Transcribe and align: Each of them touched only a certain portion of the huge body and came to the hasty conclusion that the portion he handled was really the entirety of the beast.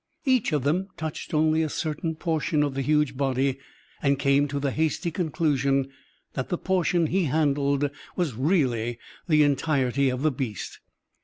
Each 0.25 0.51
of 0.51 0.63
them 0.63 0.87
touched 0.97 1.31
only 1.31 1.61
a 1.61 1.69
certain 1.69 2.15
portion 2.15 2.63
of 2.63 2.73
the 2.73 2.81
huge 2.81 3.15
body 3.15 3.59
and 4.01 4.17
came 4.17 4.47
to 4.47 4.59
the 4.59 4.71
hasty 4.71 5.11
conclusion 5.11 5.91
that 6.33 6.49
the 6.49 6.57
portion 6.57 7.05
he 7.05 7.25
handled 7.25 7.87
was 8.15 8.33
really 8.33 8.97
the 9.27 9.43
entirety 9.43 10.09
of 10.09 10.23
the 10.23 10.31
beast. 10.31 10.79